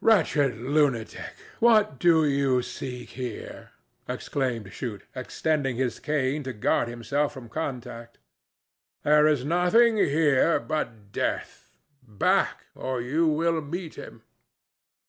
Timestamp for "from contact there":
7.32-9.28